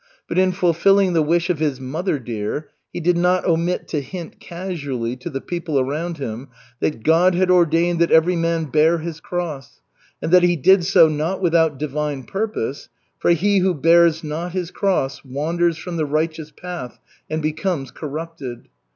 But 0.27 0.39
in 0.39 0.51
fulfilling 0.51 1.13
the 1.13 1.21
wish 1.21 1.51
of 1.51 1.59
his 1.59 1.79
"mother 1.79 2.17
dear" 2.17 2.69
he 2.91 2.99
did 2.99 3.19
not 3.19 3.45
omit 3.45 3.87
to 3.89 4.01
hint 4.01 4.39
casually 4.39 5.15
to 5.17 5.29
the 5.29 5.41
people 5.41 5.79
around 5.79 6.17
him 6.17 6.47
that 6.79 7.03
God 7.03 7.35
had 7.35 7.51
ordained 7.51 7.99
that 7.99 8.09
every 8.09 8.35
man 8.35 8.65
bear 8.65 8.97
his 8.97 9.19
cross, 9.19 9.79
and 10.19 10.31
that 10.31 10.41
He 10.41 10.55
did 10.55 10.85
so 10.85 11.07
not 11.07 11.39
without 11.39 11.77
divine 11.77 12.23
purpose, 12.23 12.89
for 13.19 13.29
he 13.29 13.59
who 13.59 13.75
bears 13.75 14.23
not 14.23 14.53
his 14.53 14.71
cross 14.71 15.23
wanders 15.23 15.77
from 15.77 15.97
the 15.97 16.05
righteous 16.07 16.49
path 16.49 16.97
and 17.29 17.39
becomes 17.43 17.91
corrupted. 17.91 18.69